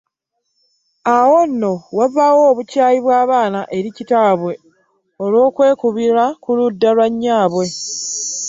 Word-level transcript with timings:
Awo 1.15 1.39
nno 1.49 1.71
wavaawo 1.97 2.41
obukyayi 2.51 2.97
bw’abaana 3.05 3.59
eri 3.77 3.89
kitaabwe 3.97 4.53
olw’okwekubira 5.23 6.23
ku 6.43 6.49
ludda 6.57 6.89
lwa 6.95 7.07
nnyaabwe. 7.11 7.65